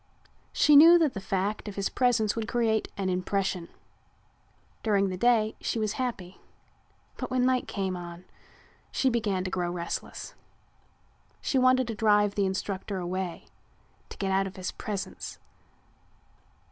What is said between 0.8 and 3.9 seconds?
that the fact of his presence would create an impression.